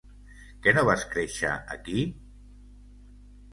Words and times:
Que 0.63 0.73
no 0.77 0.83
vas 0.87 1.03
créixer 1.11 1.53
aquí? 1.77 2.07